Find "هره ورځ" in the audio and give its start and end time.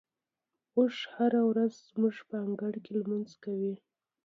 1.15-1.73